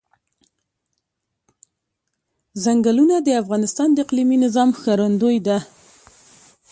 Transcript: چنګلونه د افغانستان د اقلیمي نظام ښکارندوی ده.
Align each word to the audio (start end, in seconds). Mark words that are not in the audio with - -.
چنګلونه 2.63 3.15
د 3.21 3.29
افغانستان 3.41 3.87
د 3.93 3.97
اقلیمي 4.03 4.37
نظام 4.45 4.69
ښکارندوی 4.77 5.37
ده. 5.47 5.57